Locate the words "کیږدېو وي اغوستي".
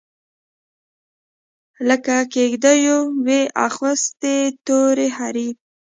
2.33-4.37